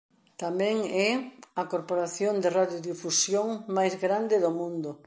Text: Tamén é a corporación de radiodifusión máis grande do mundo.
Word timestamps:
Tamén 0.41 0.77
é 1.07 1.11
a 1.61 1.63
corporación 1.73 2.33
de 2.43 2.49
radiodifusión 2.57 3.47
máis 3.77 3.93
grande 4.03 4.35
do 4.43 4.51
mundo. 4.59 4.89